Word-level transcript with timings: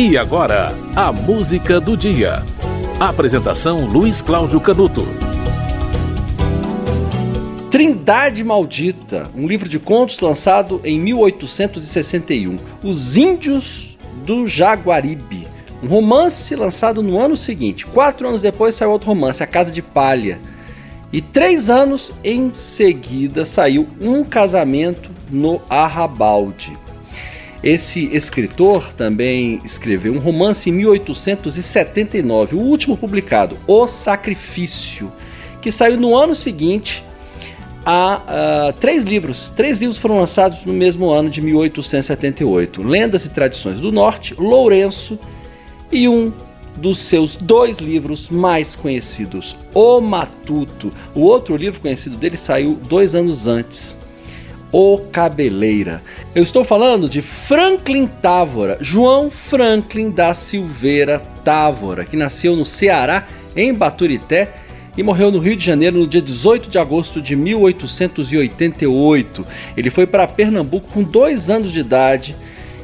E 0.00 0.16
agora, 0.16 0.72
a 0.94 1.10
música 1.10 1.80
do 1.80 1.96
dia. 1.96 2.44
Apresentação 3.00 3.84
Luiz 3.84 4.22
Cláudio 4.22 4.60
Canuto. 4.60 5.04
Trindade 7.68 8.44
Maldita, 8.44 9.28
um 9.34 9.48
livro 9.48 9.68
de 9.68 9.80
contos 9.80 10.20
lançado 10.20 10.80
em 10.84 11.00
1861. 11.00 12.60
Os 12.80 13.16
Índios 13.16 13.98
do 14.24 14.46
Jaguaribe, 14.46 15.48
um 15.82 15.88
romance 15.88 16.54
lançado 16.54 17.02
no 17.02 17.18
ano 17.18 17.36
seguinte. 17.36 17.84
Quatro 17.84 18.28
anos 18.28 18.40
depois 18.40 18.76
saiu 18.76 18.92
outro 18.92 19.08
romance, 19.08 19.42
A 19.42 19.48
Casa 19.48 19.72
de 19.72 19.82
Palha. 19.82 20.38
E 21.12 21.20
três 21.20 21.68
anos 21.68 22.12
em 22.22 22.52
seguida 22.52 23.44
saiu 23.44 23.88
Um 24.00 24.22
Casamento 24.22 25.10
no 25.28 25.60
Arrabalde. 25.68 26.78
Esse 27.62 28.04
escritor 28.14 28.92
também 28.92 29.60
escreveu 29.64 30.12
um 30.12 30.18
romance 30.18 30.70
em 30.70 30.72
1879, 30.74 32.54
o 32.54 32.60
último 32.60 32.96
publicado, 32.96 33.56
O 33.66 33.86
Sacrifício, 33.88 35.12
que 35.60 35.72
saiu 35.72 35.96
no 35.98 36.16
ano 36.16 36.34
seguinte 36.34 37.02
a 37.84 38.22
uh, 38.68 38.72
três 38.74 39.02
livros. 39.02 39.50
Três 39.50 39.80
livros 39.80 39.98
foram 39.98 40.18
lançados 40.18 40.64
no 40.64 40.72
mesmo 40.72 41.10
ano 41.10 41.30
de 41.30 41.40
1878: 41.40 42.82
Lendas 42.82 43.24
e 43.24 43.30
Tradições 43.30 43.80
do 43.80 43.90
Norte, 43.90 44.34
Lourenço 44.38 45.18
e 45.90 46.08
um 46.08 46.32
dos 46.76 46.98
seus 46.98 47.34
dois 47.34 47.78
livros 47.78 48.30
mais 48.30 48.76
conhecidos, 48.76 49.56
O 49.74 50.00
Matuto. 50.00 50.92
O 51.14 51.22
outro 51.22 51.56
livro 51.56 51.80
conhecido 51.80 52.16
dele 52.16 52.36
saiu 52.36 52.74
dois 52.74 53.16
anos 53.16 53.46
antes, 53.46 53.98
o 54.72 54.98
Cabeleira. 55.12 56.02
Eu 56.34 56.42
estou 56.42 56.64
falando 56.64 57.08
de 57.08 57.22
Franklin 57.22 58.06
Távora, 58.06 58.76
João 58.80 59.30
Franklin 59.30 60.10
da 60.10 60.34
Silveira 60.34 61.22
Távora, 61.44 62.04
que 62.04 62.16
nasceu 62.16 62.54
no 62.54 62.64
Ceará, 62.64 63.26
em 63.56 63.72
Baturité, 63.72 64.52
e 64.96 65.02
morreu 65.02 65.30
no 65.30 65.38
Rio 65.38 65.56
de 65.56 65.64
Janeiro 65.64 65.98
no 65.98 66.06
dia 66.06 66.20
18 66.20 66.68
de 66.68 66.78
agosto 66.78 67.22
de 67.22 67.36
1888. 67.36 69.46
Ele 69.76 69.90
foi 69.90 70.06
para 70.06 70.26
Pernambuco 70.26 70.90
com 70.92 71.04
dois 71.04 71.48
anos 71.48 71.72
de 71.72 71.80
idade, 71.80 72.36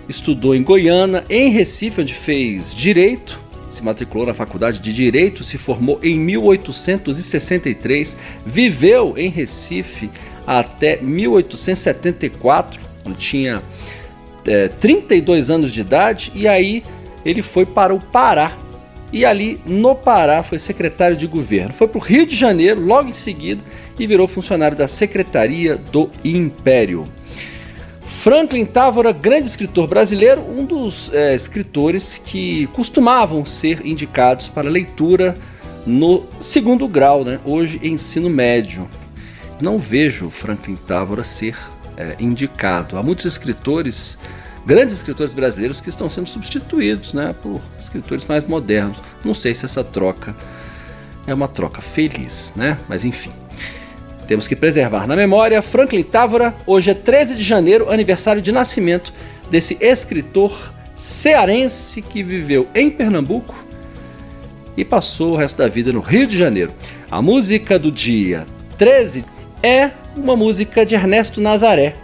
estudou 0.08 0.54
em 0.54 0.62
Goiânia, 0.62 1.24
em 1.28 1.50
Recife, 1.50 2.00
onde 2.00 2.14
fez 2.14 2.74
direito, 2.74 3.38
se 3.74 3.82
matriculou 3.82 4.26
na 4.26 4.34
faculdade 4.34 4.78
de 4.78 4.92
Direito, 4.92 5.44
se 5.44 5.58
formou 5.58 5.98
em 6.02 6.18
1863, 6.18 8.16
viveu 8.46 9.14
em 9.16 9.28
Recife 9.28 10.08
até 10.46 10.98
1874, 11.00 12.80
quando 13.02 13.16
tinha 13.16 13.62
é, 14.46 14.68
32 14.68 15.50
anos 15.50 15.72
de 15.72 15.80
idade, 15.80 16.30
e 16.34 16.46
aí 16.46 16.84
ele 17.24 17.42
foi 17.42 17.66
para 17.66 17.94
o 17.94 18.00
Pará. 18.00 18.52
E 19.12 19.24
ali 19.24 19.60
no 19.64 19.94
Pará 19.94 20.42
foi 20.42 20.58
secretário 20.58 21.16
de 21.16 21.26
governo. 21.26 21.72
Foi 21.72 21.86
para 21.86 21.98
o 21.98 22.00
Rio 22.00 22.26
de 22.26 22.34
Janeiro 22.34 22.80
logo 22.80 23.08
em 23.08 23.12
seguida 23.12 23.62
e 23.98 24.06
virou 24.08 24.26
funcionário 24.26 24.76
da 24.76 24.88
Secretaria 24.88 25.76
do 25.76 26.10
Império. 26.24 27.06
Franklin 28.24 28.64
Távora, 28.64 29.12
grande 29.12 29.46
escritor 29.48 29.86
brasileiro, 29.86 30.40
um 30.40 30.64
dos 30.64 31.12
é, 31.12 31.34
escritores 31.34 32.16
que 32.16 32.66
costumavam 32.68 33.44
ser 33.44 33.86
indicados 33.86 34.48
para 34.48 34.66
leitura 34.66 35.36
no 35.84 36.24
segundo 36.40 36.88
grau, 36.88 37.22
né? 37.22 37.38
hoje 37.44 37.78
ensino 37.82 38.30
médio 38.30 38.88
não 39.60 39.78
vejo 39.78 40.30
Franklin 40.30 40.74
Távora 40.74 41.22
ser 41.22 41.54
é, 41.98 42.16
indicado. 42.18 42.96
Há 42.96 43.02
muitos 43.02 43.26
escritores, 43.26 44.16
grandes 44.64 44.94
escritores 44.94 45.34
brasileiros, 45.34 45.82
que 45.82 45.90
estão 45.90 46.08
sendo 46.08 46.26
substituídos 46.26 47.12
né, 47.12 47.34
por 47.42 47.60
escritores 47.78 48.24
mais 48.24 48.46
modernos. 48.46 49.02
Não 49.22 49.34
sei 49.34 49.54
se 49.54 49.66
essa 49.66 49.84
troca 49.84 50.34
é 51.26 51.34
uma 51.34 51.46
troca 51.46 51.82
feliz, 51.82 52.54
né? 52.56 52.78
Mas 52.88 53.04
enfim. 53.04 53.43
Temos 54.26 54.48
que 54.48 54.56
preservar 54.56 55.06
na 55.06 55.14
memória 55.14 55.60
Franklin 55.60 56.02
Távora. 56.02 56.54
Hoje 56.66 56.90
é 56.90 56.94
13 56.94 57.34
de 57.34 57.44
janeiro, 57.44 57.90
aniversário 57.90 58.40
de 58.40 58.50
nascimento 58.50 59.12
desse 59.50 59.76
escritor 59.80 60.72
cearense 60.96 62.00
que 62.00 62.22
viveu 62.22 62.66
em 62.74 62.90
Pernambuco 62.90 63.54
e 64.76 64.84
passou 64.84 65.32
o 65.32 65.36
resto 65.36 65.58
da 65.58 65.68
vida 65.68 65.92
no 65.92 66.00
Rio 66.00 66.26
de 66.26 66.38
Janeiro. 66.38 66.72
A 67.10 67.20
música 67.20 67.78
do 67.78 67.92
dia 67.92 68.46
13 68.78 69.26
é 69.62 69.90
uma 70.16 70.34
música 70.34 70.86
de 70.86 70.94
Ernesto 70.94 71.40
Nazaré. 71.40 71.94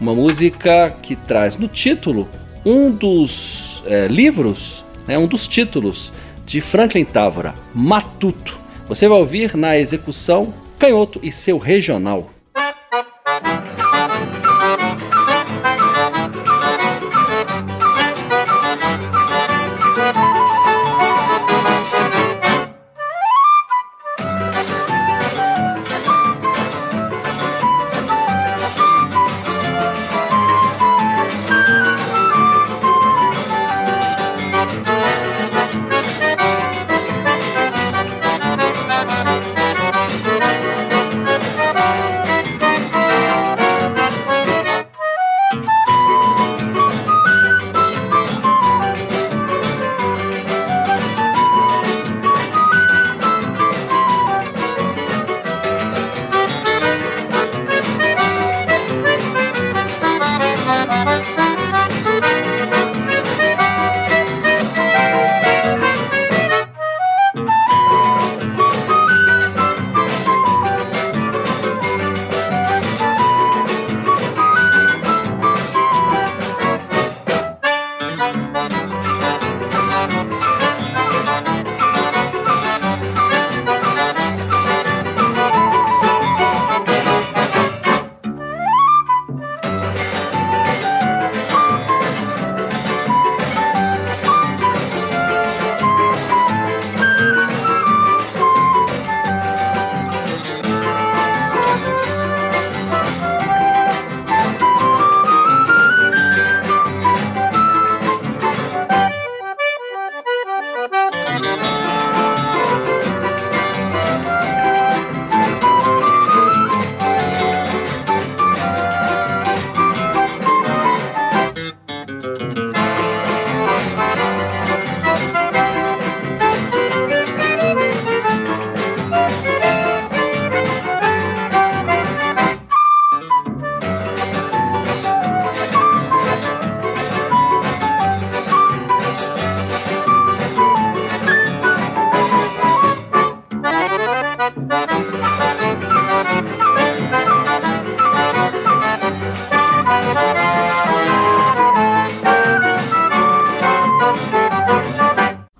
Uma 0.00 0.14
música 0.14 0.96
que 1.02 1.14
traz 1.14 1.56
no 1.56 1.68
título 1.68 2.28
um 2.64 2.90
dos 2.90 3.82
é, 3.86 4.06
livros, 4.06 4.84
né, 5.06 5.18
um 5.18 5.26
dos 5.26 5.46
títulos 5.46 6.12
de 6.46 6.60
Franklin 6.62 7.04
Távora, 7.04 7.54
Matuto. 7.74 8.58
Você 8.88 9.06
vai 9.06 9.18
ouvir 9.18 9.54
na 9.56 9.78
execução 9.78 10.52
Canhoto 10.82 11.20
e 11.22 11.30
seu 11.30 11.58
regional. 11.58 12.28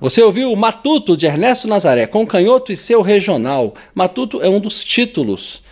Você 0.03 0.21
ouviu 0.21 0.57
Matuto 0.57 1.17
de 1.17 1.27
Ernesto 1.27 1.69
Nazaré, 1.69 2.09
com 2.09 2.27
Canhoto 2.27 2.73
e 2.73 2.77
seu 2.77 3.03
regional. 3.03 3.73
Matuto 3.95 4.43
é 4.43 4.49
um 4.49 4.59
dos 4.59 4.83
títulos 4.83 5.63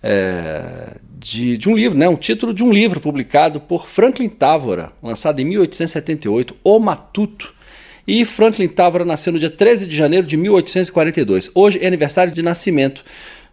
é, 0.00 0.94
de, 1.18 1.58
de, 1.58 1.68
um 1.68 1.74
livro, 1.74 1.98
né? 1.98 2.08
um 2.08 2.14
título 2.14 2.54
de 2.54 2.62
um 2.62 2.72
livro 2.72 3.00
publicado 3.00 3.58
por 3.60 3.88
Franklin 3.88 4.28
Távora, 4.28 4.92
lançado 5.02 5.40
em 5.40 5.44
1878, 5.44 6.54
O 6.62 6.78
Matuto. 6.78 7.52
E 8.06 8.24
Franklin 8.24 8.68
Távora 8.68 9.04
nasceu 9.04 9.32
no 9.32 9.40
dia 9.40 9.50
13 9.50 9.88
de 9.88 9.96
janeiro 9.96 10.24
de 10.24 10.36
1842. 10.36 11.50
Hoje 11.52 11.80
é 11.82 11.88
aniversário 11.88 12.32
de 12.32 12.42
nascimento 12.42 13.04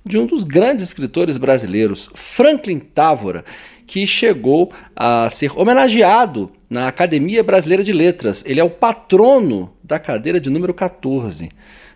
de 0.06 0.20
um 0.20 0.28
dos 0.28 0.44
grandes 0.44 0.84
escritores 0.84 1.38
brasileiros, 1.38 2.12
Franklin 2.14 2.78
Távora, 2.78 3.44
que 3.88 4.06
chegou 4.06 4.72
a 4.96 5.32
ser 5.32 5.52
homenageado 5.60 6.52
na 6.70 6.88
Academia 6.88 7.44
Brasileira 7.44 7.84
de 7.84 7.94
Letras. 7.94 8.44
Ele 8.46 8.60
é 8.60 8.64
o 8.64 8.70
patrono 8.70 9.74
da 9.84 10.00
cadeira 10.00 10.40
de 10.40 10.50
número 10.50 10.74
14. 10.74 11.50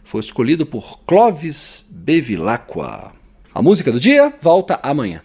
Foi 0.03 0.19
escolhido 0.19 0.65
por 0.65 0.99
Clovis 1.05 1.87
Bevilacqua. 1.89 3.11
A 3.53 3.61
música 3.61 3.91
do 3.91 3.99
dia 3.99 4.33
volta 4.41 4.79
amanhã. 4.81 5.21